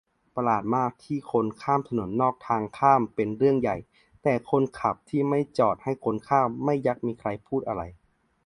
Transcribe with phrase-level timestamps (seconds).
[0.35, 3.77] ประหลาดมากที่คนข้ามถนนนอกทางข้ามเป็นเรื่องใหญ่
[4.23, 7.81] แต่คนขับที่ไม่จอดให้คนข้าม ไม่ยักมีใครพูดอะไร